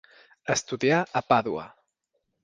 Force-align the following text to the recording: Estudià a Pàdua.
Estudià 0.53 1.01
a 1.21 1.23
Pàdua. 1.33 1.67